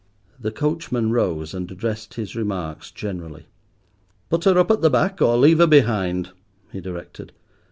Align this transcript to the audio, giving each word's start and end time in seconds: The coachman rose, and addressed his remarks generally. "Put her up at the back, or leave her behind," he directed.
The 0.39 0.49
coachman 0.49 1.11
rose, 1.11 1.53
and 1.53 1.69
addressed 1.69 2.15
his 2.15 2.35
remarks 2.35 2.89
generally. 2.89 3.45
"Put 4.31 4.45
her 4.45 4.57
up 4.57 4.71
at 4.71 4.81
the 4.81 4.89
back, 4.89 5.21
or 5.21 5.37
leave 5.37 5.59
her 5.59 5.67
behind," 5.67 6.31
he 6.71 6.81
directed. 6.81 7.33